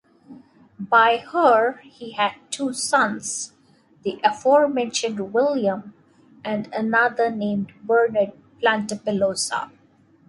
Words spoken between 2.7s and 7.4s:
sons, the aforementioned William and another